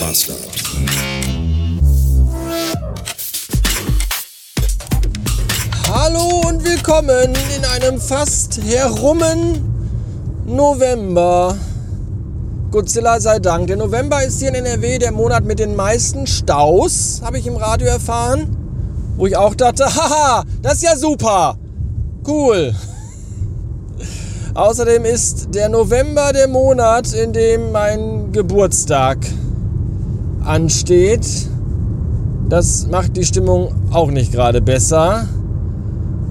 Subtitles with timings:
[0.00, 0.38] Bastard.
[5.92, 9.64] Hallo und willkommen in einem fast herummen
[10.46, 11.56] November.
[12.70, 13.66] Godzilla sei Dank.
[13.66, 17.56] Der November ist hier in NRW der Monat mit den meisten Staus, habe ich im
[17.56, 18.56] Radio erfahren.
[19.16, 21.56] Wo ich auch dachte, haha, das ist ja super.
[22.26, 22.74] Cool.
[24.54, 29.18] Außerdem ist der November der Monat, in dem mein Geburtstag
[30.48, 31.26] ansteht.
[32.48, 35.28] Das macht die Stimmung auch nicht gerade besser.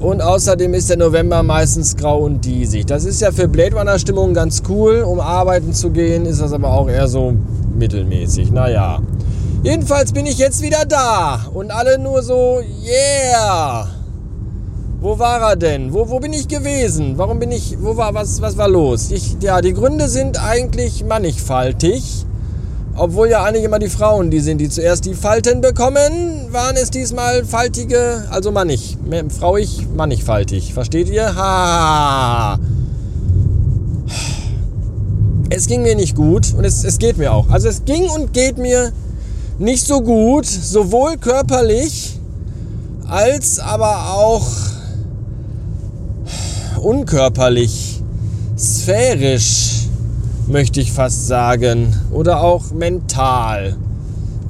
[0.00, 2.86] Und außerdem ist der November meistens grau und diesig.
[2.86, 5.02] Das ist ja für Blade Runner Stimmung ganz cool.
[5.02, 7.34] Um arbeiten zu gehen, ist das aber auch eher so
[7.78, 8.50] mittelmäßig.
[8.50, 9.00] Naja.
[9.62, 11.46] Jedenfalls bin ich jetzt wieder da.
[11.52, 13.88] Und alle nur so, yeah.
[15.00, 15.92] Wo war er denn?
[15.92, 17.14] Wo, wo bin ich gewesen?
[17.16, 19.10] Warum bin ich, wo war, was, was war los?
[19.10, 22.26] Ich, ja, die Gründe sind eigentlich mannigfaltig.
[22.98, 26.90] Obwohl ja eigentlich immer die Frauen die sind, die zuerst die Falten bekommen, waren es
[26.90, 28.96] diesmal faltige, also mannig.
[29.38, 30.72] Frauig, mannigfaltig.
[30.72, 31.36] Versteht ihr?
[31.36, 32.58] Ha!
[35.50, 37.50] Es ging mir nicht gut und es, es geht mir auch.
[37.50, 38.92] Also es ging und geht mir
[39.58, 42.18] nicht so gut, sowohl körperlich
[43.08, 44.46] als aber auch
[46.82, 48.02] unkörperlich,
[48.56, 49.75] sphärisch
[50.46, 51.94] möchte ich fast sagen.
[52.12, 53.76] Oder auch mental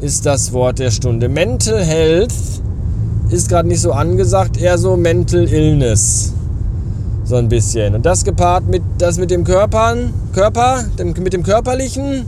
[0.00, 1.28] ist das Wort der Stunde.
[1.28, 2.34] Mental Health
[3.30, 6.32] ist gerade nicht so angesagt, eher so Mental Illness.
[7.24, 7.94] So ein bisschen.
[7.94, 10.84] Und das gepaart mit das mit dem Körpern, Körper,
[11.16, 12.24] mit dem Körperlichen,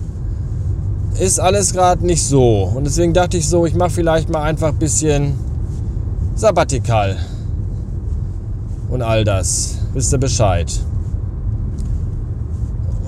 [1.20, 2.72] ist alles gerade nicht so.
[2.74, 5.34] Und deswegen dachte ich so, ich mache vielleicht mal einfach ein bisschen
[6.34, 7.16] Sabbatikal.
[8.90, 9.76] Und all das.
[9.92, 10.80] Wisst ihr Bescheid.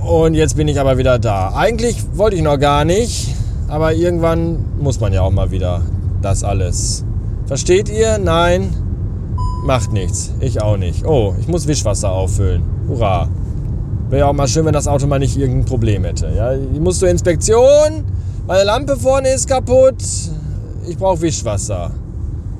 [0.02, 1.52] Und jetzt bin ich aber wieder da.
[1.54, 3.34] Eigentlich wollte ich noch gar nicht,
[3.68, 5.82] aber irgendwann muss man ja auch mal wieder
[6.22, 7.04] das alles.
[7.46, 8.18] Versteht ihr?
[8.18, 8.74] Nein?
[9.64, 10.32] Macht nichts.
[10.40, 11.04] Ich auch nicht.
[11.04, 12.62] Oh, ich muss Wischwasser auffüllen.
[12.88, 13.28] Hurra.
[14.08, 16.32] Wäre ja auch mal schön, wenn das Auto mal nicht irgendein Problem hätte.
[16.34, 18.04] Ja, ich muss zur Inspektion.
[18.46, 20.02] Meine Lampe vorne ist kaputt.
[20.88, 21.90] Ich brauche Wischwasser.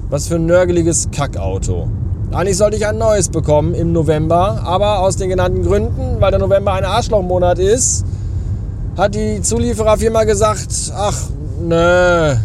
[0.09, 1.89] Was für ein nörgeliges Kackauto.
[2.33, 6.39] Eigentlich sollte ich ein neues bekommen im November, aber aus den genannten Gründen, weil der
[6.39, 8.05] November ein Arschlochmonat ist,
[8.97, 11.17] hat die Zuliefererfirma gesagt, ach,
[11.61, 12.37] nö,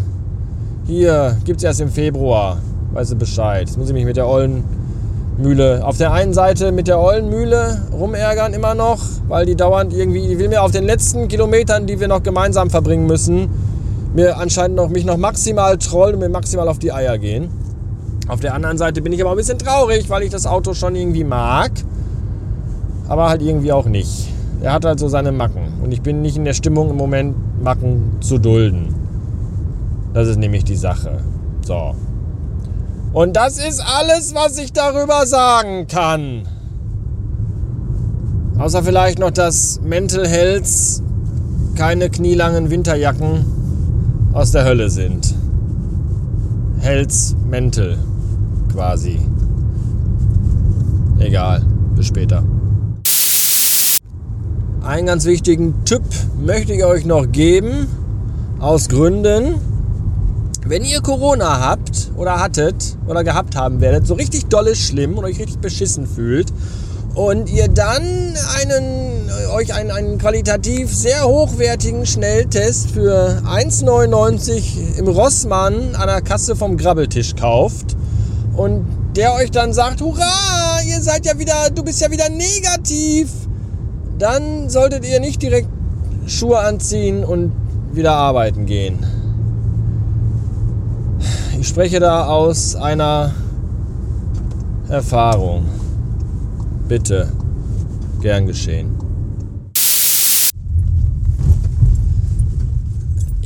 [0.87, 2.57] hier, gibt's erst im Februar.
[2.93, 3.67] Weißt du Bescheid.
[3.67, 4.63] Jetzt muss ich mich mit der ollen
[5.37, 9.93] Mühle, auf der einen Seite mit der ollen Mühle rumärgern immer noch, weil die dauernd
[9.93, 13.49] irgendwie, die will mir auf den letzten Kilometern, die wir noch gemeinsam verbringen müssen,
[14.15, 17.64] mir anscheinend noch, mich noch maximal trollen und mir maximal auf die Eier gehen.
[18.27, 20.95] Auf der anderen Seite bin ich aber ein bisschen traurig, weil ich das Auto schon
[20.95, 21.71] irgendwie mag,
[23.07, 24.29] aber halt irgendwie auch nicht.
[24.61, 27.35] Er hat halt so seine Macken und ich bin nicht in der Stimmung im Moment
[27.61, 28.95] Macken zu dulden.
[30.13, 31.19] Das ist nämlich die Sache.
[31.63, 31.93] So.
[33.13, 36.47] Und das ist alles, was ich darüber sagen kann.
[38.57, 40.67] Außer vielleicht noch, dass Mental Health
[41.75, 43.45] keine knielangen Winterjacken
[44.33, 45.35] aus der Hölle sind.
[46.79, 47.97] Hells Mental
[48.75, 49.19] quasi.
[51.19, 51.63] Egal,
[51.95, 52.43] bis später.
[54.83, 56.03] Einen ganz wichtigen Tipp
[56.45, 57.87] möchte ich euch noch geben,
[58.59, 59.55] aus Gründen,
[60.67, 65.23] wenn ihr Corona habt oder hattet oder gehabt haben werdet, so richtig dolle schlimm und
[65.23, 66.51] euch richtig beschissen fühlt
[67.15, 75.95] und ihr dann einen, euch einen, einen qualitativ sehr hochwertigen Schnelltest für 1,99 im Rossmann
[75.95, 77.95] an der Kasse vom Grabbeltisch kauft,
[78.57, 78.85] und
[79.15, 83.29] der euch dann sagt, hurra, ihr seid ja wieder, du bist ja wieder negativ,
[84.17, 85.69] dann solltet ihr nicht direkt
[86.27, 87.51] Schuhe anziehen und
[87.91, 89.05] wieder arbeiten gehen.
[91.59, 93.31] Ich spreche da aus einer
[94.89, 95.65] Erfahrung.
[96.87, 97.31] Bitte,
[98.21, 98.97] gern geschehen.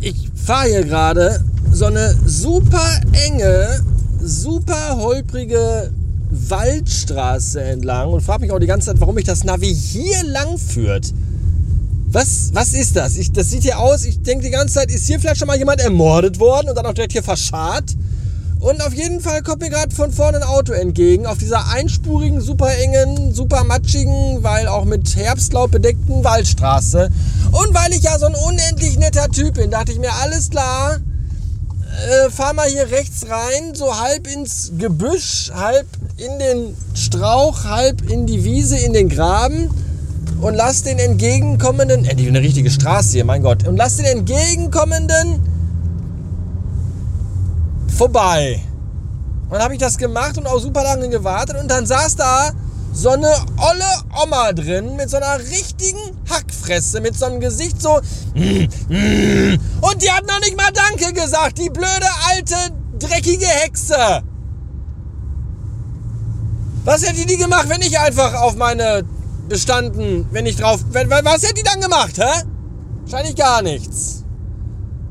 [0.02, 3.82] Ich fahre hier gerade so eine super enge
[4.22, 5.92] super holprige
[6.32, 10.58] Waldstraße entlang und frage mich auch die ganze Zeit, warum mich das Navi hier lang
[10.58, 11.14] führt.
[12.12, 13.18] Was, was ist das?
[13.18, 15.58] Ich, das sieht hier aus, ich denke die ganze Zeit, ist hier vielleicht schon mal
[15.58, 17.96] jemand ermordet worden und dann auch direkt hier verscharrt?
[18.60, 22.42] Und auf jeden Fall kommt mir gerade von vorne ein Auto entgegen, auf dieser einspurigen,
[22.42, 27.10] super engen, super matschigen, weil auch mit Herbstlaub bedeckten Waldstraße.
[27.52, 30.98] Und weil ich ja so ein unendlich netter Typ bin, dachte ich mir, alles klar,
[31.90, 35.88] äh, fahr mal hier rechts rein, so halb ins Gebüsch, halb
[36.18, 39.70] in den Strauch, halb in die Wiese, in den Graben.
[40.42, 45.42] und lass den entgegenkommenden, äh, eine richtige Straße hier, mein Gott, und lass den entgegenkommenden
[47.98, 48.62] vorbei.
[49.50, 52.52] Und dann habe ich das gemacht und auch super lange gewartet und dann saß da
[52.94, 53.28] so eine
[53.58, 57.96] olle Oma drin mit so einer richtigen Hackfresse, mit so einem Gesicht so.
[57.96, 58.04] Und
[60.02, 62.56] die hat noch nicht mal Danke gesagt, die blöde alte
[63.00, 64.24] dreckige Hexe.
[66.86, 69.04] Was hätte die gemacht, wenn ich einfach auf meine
[69.50, 70.86] bestanden, wenn ich drauf.
[70.92, 72.44] Was hätte die dann gemacht, hä?
[73.02, 74.24] Wahrscheinlich gar nichts.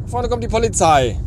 [0.06, 1.18] Vorne kommt die Polizei.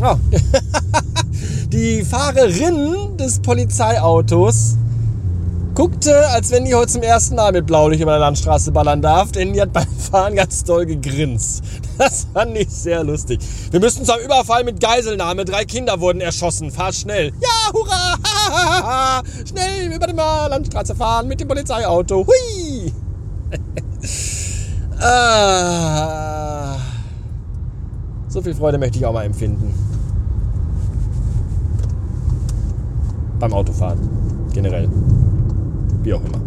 [0.00, 0.16] Oh.
[1.74, 4.76] die Fahrerin des Polizeiautos
[5.74, 9.32] guckte, als wenn die heute zum ersten Mal mit Blaulicht über der Landstraße ballern darf,
[9.32, 11.64] denn die hat beim Fahren ganz doll gegrinst.
[11.98, 13.40] Das fand ich sehr lustig.
[13.72, 15.44] Wir müssten zum Überfall mit Geiselnahme.
[15.44, 16.70] Drei Kinder wurden erschossen.
[16.70, 17.32] Fahr schnell.
[17.40, 19.22] Ja, hurra!
[19.44, 22.24] schnell über die Landstraße fahren mit dem Polizeiauto.
[22.24, 22.92] Hui!
[25.00, 26.76] ah.
[28.28, 29.93] So viel Freude möchte ich auch mal empfinden.
[33.38, 33.98] Beim Autofahren.
[34.52, 34.88] Generell.
[36.02, 36.40] Wie auch immer.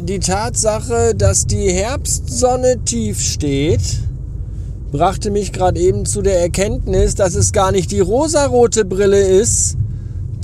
[0.00, 3.80] Die Tatsache, dass die Herbstsonne tief steht,
[4.92, 9.76] brachte mich gerade eben zu der Erkenntnis, dass es gar nicht die rosarote Brille ist,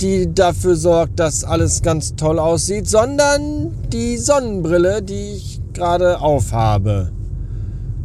[0.01, 7.11] die dafür sorgt, dass alles ganz toll aussieht, sondern die Sonnenbrille, die ich gerade aufhabe.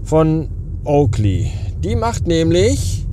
[0.05, 0.49] Von
[0.85, 1.51] Oakley.
[1.83, 3.05] Die macht nämlich,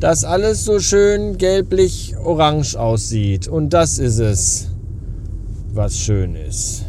[0.00, 3.48] dass alles so schön gelblich-orange aussieht.
[3.48, 4.68] Und das ist es,
[5.74, 6.86] was schön ist.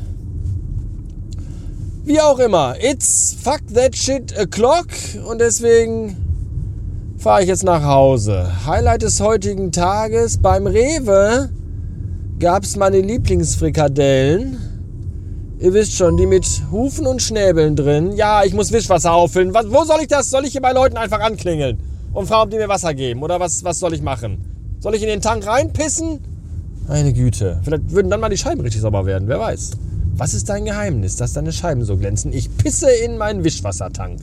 [2.06, 4.88] Wie auch immer, it's fuck that shit o'clock
[5.28, 6.16] und deswegen
[7.18, 8.50] fahre ich jetzt nach Hause.
[8.66, 11.50] Highlight des heutigen Tages beim Rewe
[12.40, 14.58] gab es meine Lieblingsfrikadellen.
[15.60, 18.14] Ihr wisst schon, die mit Hufen und Schnäbeln drin.
[18.14, 19.54] Ja, ich muss Wischwasser auffüllen.
[19.54, 20.32] Was, wo soll ich das?
[20.32, 23.24] Soll ich hier bei Leuten einfach anklingeln und fragen, ob die mir Wasser geben?
[23.24, 24.78] Oder was, was soll ich machen?
[24.80, 26.20] Soll ich in den Tank reinpissen?
[26.88, 27.60] Meine Güte.
[27.64, 29.28] Vielleicht würden dann mal die Scheiben richtig sauber werden.
[29.28, 29.72] Wer weiß.
[30.16, 32.34] Was ist dein Geheimnis, dass deine Scheiben so glänzen?
[32.34, 34.20] Ich pisse in meinen Wischwassertank.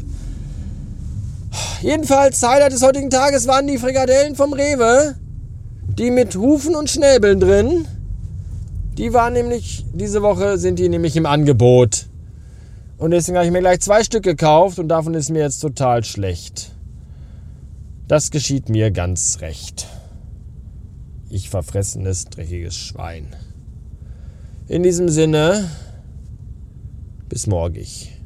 [1.80, 5.14] Jedenfalls, Highlight des heutigen Tages waren die Frikadellen vom Rewe.
[5.96, 7.86] Die mit Hufen und Schnäbeln drin.
[8.98, 12.06] Die waren nämlich, diese Woche sind die nämlich im Angebot.
[12.98, 16.02] Und deswegen habe ich mir gleich zwei Stück gekauft und davon ist mir jetzt total
[16.02, 16.72] schlecht.
[18.08, 19.86] Das geschieht mir ganz recht.
[21.28, 23.36] Ich verfressenes, dreckiges Schwein.
[24.66, 25.68] In diesem Sinne,
[27.28, 28.17] bis morgig.